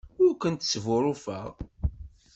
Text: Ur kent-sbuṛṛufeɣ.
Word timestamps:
Ur 0.23 0.33
kent-sbuṛṛufeɣ. 0.41 1.47